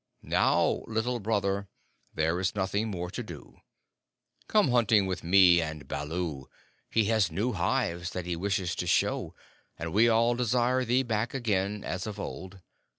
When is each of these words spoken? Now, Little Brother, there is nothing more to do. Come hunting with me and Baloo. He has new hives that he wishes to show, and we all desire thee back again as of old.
Now, 0.23 0.81
Little 0.87 1.19
Brother, 1.19 1.67
there 2.11 2.39
is 2.39 2.55
nothing 2.55 2.87
more 2.89 3.11
to 3.11 3.21
do. 3.21 3.57
Come 4.47 4.69
hunting 4.69 5.05
with 5.05 5.23
me 5.23 5.61
and 5.61 5.87
Baloo. 5.87 6.49
He 6.89 7.05
has 7.05 7.31
new 7.31 7.51
hives 7.51 8.09
that 8.09 8.25
he 8.25 8.35
wishes 8.35 8.73
to 8.77 8.87
show, 8.87 9.35
and 9.77 9.93
we 9.93 10.09
all 10.09 10.33
desire 10.33 10.83
thee 10.85 11.03
back 11.03 11.35
again 11.35 11.83
as 11.83 12.07
of 12.07 12.19
old. 12.19 12.61